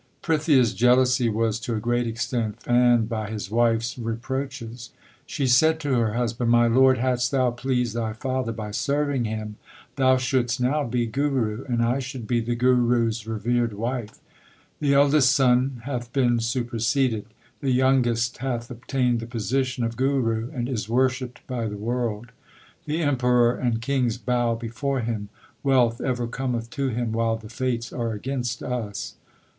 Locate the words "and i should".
11.65-12.25